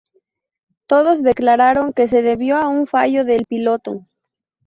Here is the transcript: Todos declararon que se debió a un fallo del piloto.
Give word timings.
Todos 0.87 1.21
declararon 1.21 1.93
que 1.93 2.07
se 2.07 2.23
debió 2.23 2.57
a 2.57 2.67
un 2.69 2.87
fallo 2.87 3.23
del 3.23 3.45
piloto. 3.45 4.07